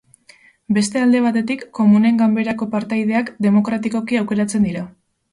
[0.77, 4.83] Beste alde batetik, Komunen Ganberako partaideak, demokratikoki aukeratzen dira.